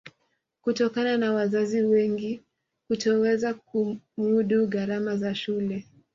[0.61, 2.43] Kutokana na wazazi wengi
[2.87, 5.87] kutoweza kumudu gharama za shule